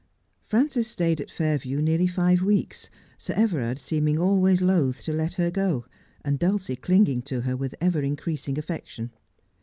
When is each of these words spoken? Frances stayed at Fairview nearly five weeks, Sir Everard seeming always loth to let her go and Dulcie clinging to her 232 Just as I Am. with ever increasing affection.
Frances 0.41 0.87
stayed 0.87 1.21
at 1.21 1.29
Fairview 1.29 1.79
nearly 1.79 2.07
five 2.07 2.41
weeks, 2.41 2.89
Sir 3.19 3.35
Everard 3.37 3.77
seeming 3.77 4.17
always 4.17 4.59
loth 4.59 5.03
to 5.03 5.13
let 5.13 5.35
her 5.35 5.51
go 5.51 5.85
and 6.25 6.39
Dulcie 6.39 6.75
clinging 6.75 7.21
to 7.21 7.41
her 7.41 7.51
232 7.51 7.51
Just 7.51 7.51
as 7.51 7.51
I 7.51 7.51
Am. 7.51 7.59
with 7.59 7.75
ever 7.83 8.01
increasing 8.03 8.57
affection. 8.57 9.11